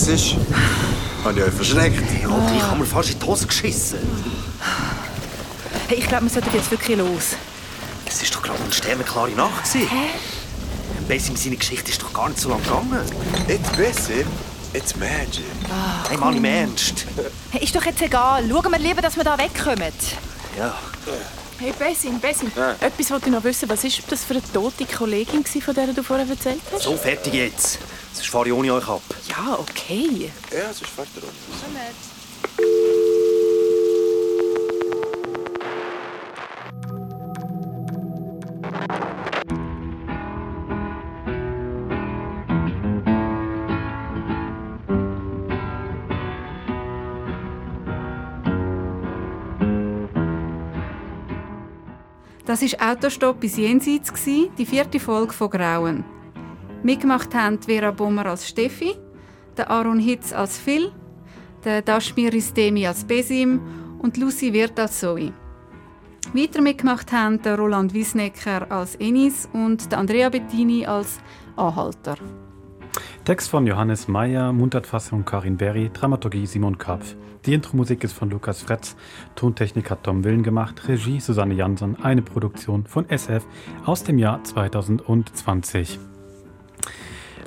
Was 0.01 0.09
ist? 0.09 0.35
Habe 1.25 1.39
ich 1.39 1.45
euch 1.45 1.53
verschreckt? 1.53 2.23
Ja, 2.23 2.53
ich 2.57 2.63
habe 2.63 2.79
mir 2.79 2.87
fast 2.87 3.11
in 3.11 3.19
die 3.19 3.27
Hose 3.27 3.47
geschissen. 3.47 3.99
Hey, 5.89 5.99
ich 5.99 6.09
glaube, 6.09 6.23
wir 6.23 6.31
sollten 6.31 6.57
jetzt 6.57 6.71
wirklich 6.71 6.97
los. 6.97 7.37
Es 8.07 8.23
ist 8.23 8.35
doch 8.35 8.41
gerade 8.41 8.63
eine 8.63 8.73
sternenklare 8.73 9.33
Nacht. 9.33 9.63
Hä? 9.75 9.87
Bessim, 11.07 11.37
seine 11.37 11.57
Geschichte 11.57 11.91
ist 11.91 12.01
doch 12.01 12.15
gar 12.15 12.31
nicht 12.31 12.41
so 12.41 12.49
lang 12.49 12.63
gegangen. 12.63 13.03
It's 13.47 13.69
besser. 13.77 14.25
It's 14.73 14.97
magic. 14.97 15.45
Hey, 16.09 16.17
Mann, 16.17 16.35
im 16.35 16.47
Ernst. 16.47 17.05
Hey, 17.51 17.63
ist 17.63 17.77
doch 17.77 17.85
jetzt 17.85 18.01
egal. 18.01 18.43
Schauen 18.49 18.73
wir 18.73 18.79
lieber, 18.79 19.03
dass 19.03 19.19
wir 19.19 19.25
da 19.25 19.37
wegkommen. 19.37 19.93
Ja. 20.57 20.79
Hey 21.59 21.75
Bessin, 21.79 22.19
Bessin, 22.19 22.51
etwas 22.81 23.11
wollte 23.11 23.27
ich 23.27 23.33
noch 23.33 23.45
wissen. 23.45 23.69
Was 23.69 23.85
war 23.85 23.91
das 24.09 24.25
für 24.25 24.33
eine 24.33 24.43
tote 24.51 24.87
Kollegin, 24.87 25.43
gewesen, 25.43 25.61
von 25.61 25.75
der 25.75 25.89
du 25.89 26.03
vorher 26.03 26.27
erzählt 26.27 26.63
hast? 26.73 26.85
So, 26.85 26.97
fertig 26.97 27.35
jetzt. 27.35 27.79
Sonst 28.13 28.29
fahre 28.29 28.49
ich 28.49 28.53
ohne 28.53 28.75
euch 28.75 28.89
ab. 28.89 29.03
Ja, 29.29 29.59
okay. 29.59 30.31
Ja, 30.51 30.71
es 30.71 30.83
ist 30.83 30.87
fast 30.87 31.17
dran. 31.17 31.31
Das 52.47 52.63
war 52.63 52.91
Autostopp 52.91 53.39
bis 53.39 53.57
Jenseits, 53.57 54.13
gsi, 54.13 54.51
die 54.59 54.67
vierte 54.67 54.99
Folge 54.99 55.33
von 55.33 55.51
Grauen. 55.51 56.20
Mitgemacht 56.83 57.35
haben 57.35 57.61
Vera 57.61 57.91
Bommer 57.91 58.25
als 58.27 58.49
Steffi, 58.49 58.95
der 59.57 59.71
Aaron 59.71 59.99
Hitz 59.99 60.33
als 60.33 60.59
Phil, 60.59 60.91
der 61.65 61.83
Dashmir 61.83 62.33
Ristemi 62.33 62.87
als 62.87 63.05
Besim 63.05 63.61
und 63.99 64.17
Lucy 64.17 64.53
Wirth 64.55 64.81
als 64.81 64.99
Zoe. 64.99 65.33
Weiter 66.33 66.63
mitgemacht 66.63 67.13
haben 67.13 67.39
Roland 67.45 67.93
Wiesnecker 67.93 68.71
als 68.73 68.95
Enis 68.97 69.47
und 69.53 69.93
der 69.93 69.99
Andrea 69.99 70.31
Bettini 70.31 70.87
als 70.87 71.21
Anhalter. 71.57 72.17
Text 73.25 73.51
von 73.51 73.67
Johannes 73.67 74.09
Meyer, 74.09 74.51
Mundartfassung 74.53 75.27
Karin 75.27 75.59
Berry, 75.59 75.91
Dramaturgie 75.93 76.47
Simon 76.47 76.79
Kapf. 76.79 77.15
Die 77.45 77.53
Intro-Musik 77.53 78.05
ist 78.05 78.15
von 78.15 78.31
Lukas 78.31 78.63
Fretz, 78.63 78.97
Tontechnik 79.35 79.91
hat 79.91 80.05
Tom 80.05 80.25
Willen 80.25 80.43
gemacht, 80.43 80.89
Regie 80.89 81.21
Susanne 81.21 81.55
Jansson, 81.55 81.97
eine 82.03 82.23
Produktion 82.23 82.87
von 82.87 83.09
SF 83.09 83.47
aus 83.85 84.03
dem 84.05 84.19
Jahr 84.19 84.43
2020. 84.45 86.10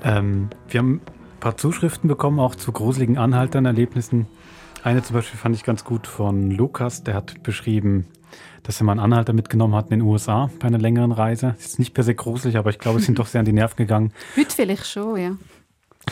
Ähm, 0.04 0.50
wir 0.68 0.80
haben 0.80 0.96
ein 0.96 1.40
paar 1.40 1.58
Zuschriften 1.58 2.08
bekommen, 2.08 2.40
auch 2.40 2.56
zu 2.56 2.72
gruseligen 2.72 3.18
Anhaltern, 3.18 3.66
Erlebnissen. 3.66 4.28
Eine 4.84 5.02
zum 5.02 5.16
Beispiel 5.16 5.40
fand 5.40 5.56
ich 5.56 5.64
ganz 5.64 5.86
gut 5.86 6.08
von 6.08 6.52
Lukas, 6.52 7.04
der 7.04 7.14
hat 7.14 7.42
beschrieben, 7.44 8.06
dass 8.64 8.82
er 8.82 8.86
mal 8.86 8.94
einen 8.94 9.02
Anhalter 9.02 9.34
mitgenommen 9.34 9.76
hat 9.76 9.86
in 9.86 10.00
den 10.00 10.02
USA 10.02 10.50
bei 10.60 10.68
einer 10.68 10.78
längeren 10.78 11.12
Reise. 11.12 11.56
Ist 11.58 11.80
nicht 11.80 11.94
per 11.94 12.04
se 12.04 12.16
gruselig, 12.16 12.58
aber 12.58 12.70
ich 12.70 12.80
glaube, 12.80 13.00
es 13.00 13.06
sind 13.06 13.20
doch 13.20 13.28
sehr 13.28 13.40
an 13.40 13.46
die 13.46 13.54
Nerven 13.54 13.78
gegangen. 13.78 14.12
Heute 14.38 14.54
vielleicht 14.54 14.88
schon, 14.88 15.18
ja. 15.18 15.32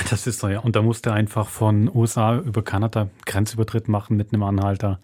Das 0.10 0.26
ist 0.26 0.40
so, 0.40 0.48
ja. 0.48 0.60
Und 0.60 0.78
da 0.78 0.82
musste 0.82 1.10
er 1.10 1.16
einfach 1.16 1.50
von 1.50 1.94
USA 1.94 2.38
über 2.38 2.62
Kanada 2.62 3.10
Grenzübertritt 3.26 3.90
machen 3.90 4.16
mit 4.16 4.34
einem 4.34 4.44
Anhalter. 4.44 5.00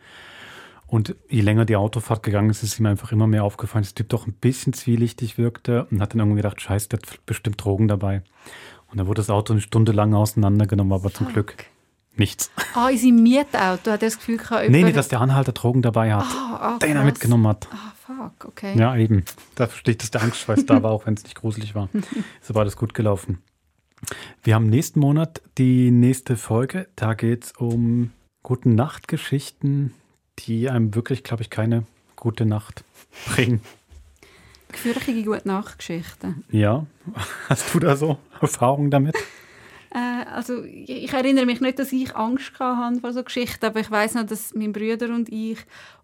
Und 0.88 1.16
je 1.28 1.42
länger 1.42 1.66
die 1.66 1.76
Autofahrt 1.76 2.24
gegangen 2.24 2.50
ist, 2.50 2.64
ist 2.64 2.80
ihm 2.80 2.86
einfach 2.86 3.12
immer 3.12 3.28
mehr 3.28 3.44
aufgefallen, 3.44 3.84
dass 3.84 3.94
der 3.94 4.06
Typ 4.06 4.10
doch 4.10 4.26
ein 4.26 4.34
bisschen 4.34 4.72
zwielichtig 4.72 5.38
wirkte 5.38 5.86
und 5.92 6.02
hat 6.02 6.14
dann 6.14 6.20
irgendwie 6.20 6.38
gedacht, 6.38 6.62
scheiße, 6.62 6.88
der 6.88 7.00
hat 7.00 7.26
bestimmt 7.26 7.62
Drogen 7.62 7.90
dabei. 7.90 8.24
Und 8.90 8.98
dann 8.98 9.08
wurde 9.08 9.20
das 9.22 9.30
Auto 9.30 9.54
eine 9.54 9.62
Stunde 9.62 9.92
lang 9.92 10.14
auseinandergenommen, 10.14 10.94
aber 10.94 11.12
zum 11.14 11.28
Glück 11.28 11.56
nichts. 12.16 12.52
Ah, 12.74 12.90
in 12.90 12.98
seinem 12.98 13.24
Mietauto 13.24 13.92
hat 13.92 14.02
er 14.02 14.08
das 14.10 14.18
Gefühl 14.18 14.38
gehabt, 14.38 14.70
Nee, 14.70 14.84
nee, 14.84 14.92
dass 14.92 15.08
der 15.08 15.22
Anhalter 15.22 15.52
Drogen 15.52 15.82
dabei 15.82 16.14
hat, 16.14 16.24
Ah, 16.24 16.76
ah, 16.76 16.80
den 16.80 16.96
er 16.96 17.04
mitgenommen 17.04 17.48
hat. 17.48 17.68
Ah, 17.72 17.94
fuck, 17.96 18.46
okay. 18.46 18.78
Ja, 18.78 18.96
eben. 18.96 19.24
Da 19.56 19.68
versteht 19.68 20.02
dass 20.02 20.12
der 20.12 20.22
Angstschweiß 20.24 20.66
da 20.66 20.82
war, 20.84 20.92
auch 20.92 21.06
wenn 21.06 21.14
es 21.14 21.24
nicht 21.24 21.36
gruselig 21.36 21.76
war. 21.76 21.90
Ist 22.42 22.50
aber 22.50 22.62
alles 22.62 22.76
gut 22.78 22.94
gelaufen. 22.94 23.40
Wir 24.44 24.56
haben 24.56 24.68
nächsten 24.68 25.00
Monat 25.00 25.42
die 25.58 25.92
nächste 25.92 26.38
Folge. 26.38 26.88
Da 26.96 27.14
geht 27.14 27.46
es 27.46 27.52
um 27.54 28.12
gute 28.44 28.70
Nachtgeschichten, 28.70 29.94
die 30.40 30.70
einem 30.70 30.94
wirklich, 30.96 31.24
glaube 31.24 31.42
ich, 31.44 31.50
keine 31.50 31.84
gute 32.16 32.46
Nacht 32.46 32.84
bringen. 33.28 33.62
Gefürchtige 34.72 35.24
gute 35.24 35.48
Nachtgeschichten. 35.48 36.44
Ja, 36.52 36.86
hast 37.50 37.74
du 37.74 37.80
da 37.80 37.96
so 37.96 38.18
Erfahrungen 38.42 38.92
damit? 38.92 39.16
Äh, 39.94 40.26
also 40.30 40.64
ich 40.64 41.12
erinnere 41.12 41.46
mich 41.46 41.62
nicht, 41.62 41.80
dass 41.80 41.92
ich 41.92 42.16
Angst 42.16 42.60
hatte 42.60 43.00
vor 43.00 43.14
so 43.14 43.24
Geschichten, 43.24 43.66
aber 43.66 43.80
ich 43.80 43.90
weiß 43.90 44.16
noch, 44.16 44.26
dass 44.26 44.54
mein 44.54 44.74
Bruder 44.74 45.14
und 45.14 45.30
ich 45.30 45.58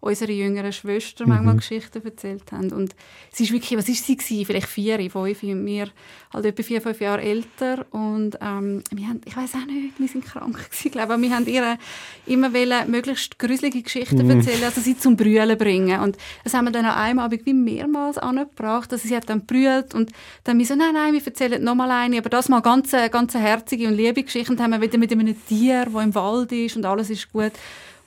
unsere 0.04 0.32
jüngeren 0.32 0.72
Schwester 0.72 1.26
manchmal 1.26 1.56
Geschichten 1.56 2.04
erzählt 2.04 2.52
haben. 2.52 2.70
Und 2.72 2.94
sie 3.32 3.44
ist 3.44 3.52
wirklich, 3.52 3.78
was 3.78 3.88
ist 3.88 4.04
sie 4.04 4.16
gewesen? 4.16 4.44
Vielleicht 4.44 4.68
vier, 4.68 4.98
fünf, 5.10 5.42
und 5.42 5.66
wir 5.66 5.88
halt 6.32 6.44
etwa 6.44 6.62
vier, 6.62 6.82
fünf 6.82 7.00
Jahre 7.00 7.22
älter 7.22 7.86
und 7.90 8.36
ähm, 8.40 8.82
wir 8.90 9.08
haben, 9.08 9.20
ich 9.24 9.34
weiß 9.34 9.54
auch 9.54 9.66
nicht, 9.66 9.98
wir 9.98 10.08
sind 10.08 10.26
krank 10.26 10.56
gewesen, 10.70 10.90
glaube 10.90 11.06
ich, 11.06 11.12
aber 11.14 11.22
wir 11.22 11.30
haben 11.34 11.46
ihr 11.46 11.78
immer 12.26 12.52
wollen, 12.52 12.90
möglichst 12.90 13.38
gruselige 13.38 13.80
Geschichten 13.80 14.28
erzählen, 14.28 14.64
also 14.64 14.80
sie 14.80 14.98
zum 14.98 15.16
Brüllen 15.16 15.56
bringen. 15.56 16.00
Und 16.00 16.18
das 16.42 16.52
haben 16.52 16.66
wir 16.66 16.72
dann 16.72 16.84
an 16.84 16.96
einem 16.96 17.18
Abend 17.20 17.46
wie 17.46 17.54
mehrmals 17.54 18.18
angebracht, 18.18 18.92
also 18.92 19.08
sie 19.08 19.16
hat 19.16 19.30
dann 19.30 19.46
brüllt 19.46 19.94
und 19.94 20.10
dann 20.44 20.58
wir 20.58 20.66
so, 20.66 20.74
nein, 20.74 20.92
nein, 20.92 21.14
wir 21.14 21.24
erzählen 21.24 21.62
noch 21.62 21.74
mal 21.74 21.90
eine, 21.90 22.18
aber 22.18 22.28
das 22.28 22.50
mal 22.50 22.60
ganz, 22.60 22.90
ganz 23.10 23.34
herzige 23.74 23.88
und 23.88 23.96
liebe 23.96 24.22
Geschichten 24.22 24.52
und 24.52 24.60
haben 24.60 24.70
wir 24.70 24.80
wieder 24.80 24.98
mit 24.98 25.10
einem 25.10 25.46
Tier, 25.46 25.86
das 25.92 26.02
im 26.02 26.14
Wald 26.14 26.52
ist 26.52 26.76
und 26.76 26.84
alles 26.84 27.10
ist 27.10 27.32
gut. 27.32 27.52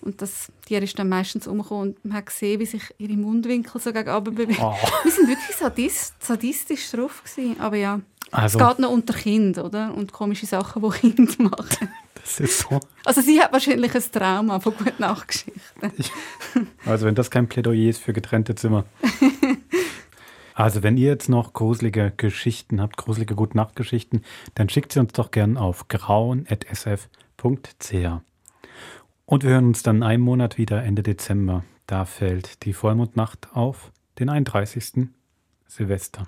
Und 0.02 0.22
das 0.22 0.52
Tier 0.66 0.82
ist 0.82 0.98
dann 0.98 1.10
meistens 1.10 1.48
umgekommen 1.48 1.90
und 1.90 2.06
man 2.06 2.18
hat 2.18 2.28
gesehen, 2.28 2.60
wie 2.60 2.66
sich 2.66 2.84
ihre 2.98 3.14
Mundwinkel 3.14 3.82
so 3.82 3.92
gegen 3.92 4.24
bewegen. 4.24 4.56
Oh. 4.62 4.74
Wir 5.04 5.12
sind 5.12 5.28
wirklich 5.28 5.56
sadist, 5.56 6.14
sadistisch 6.24 6.92
drauf 6.92 7.24
gewesen. 7.24 7.60
Aber 7.60 7.76
ja, 7.76 8.00
Also, 8.32 8.60
es 8.60 8.68
geht 8.68 8.80
noch 8.80 8.92
unter 8.92 9.14
Kind, 9.14 9.58
oder? 9.58 9.94
Und 9.94 10.14
komische 10.14 10.46
Sachen, 10.46 10.82
die 10.82 11.12
Kinder 11.12 11.34
machen. 11.40 11.90
das 12.22 12.40
ist 12.40 12.60
so. 12.60 12.80
Also 13.04 13.22
sie 13.22 13.42
hat 13.42 13.52
wahrscheinlich 13.52 13.94
ein 13.94 14.04
Trauma 14.12 14.60
von 14.60 14.74
guten 14.78 14.94
Nachtgeschichten. 15.00 15.92
Also, 16.86 17.06
wenn 17.06 17.16
das 17.16 17.30
kein 17.30 17.50
Plädoyer 17.50 17.90
ist 17.90 18.02
für 18.02 18.14
getrennte 18.14 18.56
Zimmer. 18.56 18.86
Also, 20.58 20.82
wenn 20.82 20.98
ihr 20.98 21.10
jetzt 21.10 21.30
noch 21.30 21.54
gruselige 21.54 22.12
Geschichten 22.18 22.82
habt, 22.82 22.98
gruselige 22.98 23.36
Gute-Nacht-Geschichten, 23.36 24.24
dann 24.56 24.70
schickt 24.70 24.92
sie 24.92 25.00
uns 25.00 25.14
doch 25.14 25.30
gern 25.30 25.56
auf 25.56 25.88
grauen.sf.ch. 25.88 27.06
Und 29.28 29.44
wir 29.44 29.52
hören 29.52 29.68
uns 29.68 29.84
dann 29.84 29.98
in 29.98 30.04
einem 30.04 30.24
Monat 30.24 30.58
wieder, 30.58 30.84
Ende 30.84 31.04
Dezember. 31.04 31.64
Da 31.86 32.06
fällt 32.06 32.66
die 32.66 32.74
Vollmondnacht 32.74 33.50
auf 33.54 33.92
den 34.18 34.30
31. 34.30 35.10
Silvester. 35.68 36.28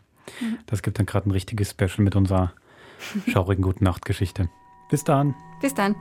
Das 0.67 0.83
gibt 0.83 0.99
dann 0.99 1.07
gerade 1.07 1.27
ein 1.27 1.31
richtiges 1.31 1.71
Special 1.71 2.01
mit 2.03 2.15
unserer 2.15 2.53
schaurigen 3.27 3.63
Gute-Nacht-Geschichte. 3.63 4.47
Bis 4.91 5.03
dann. 5.03 5.33
Bis 5.59 5.73
dann. 5.73 5.95